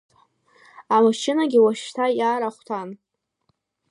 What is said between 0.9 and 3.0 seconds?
Амашьынагьы уажәшьҭа иаар ахәҭан.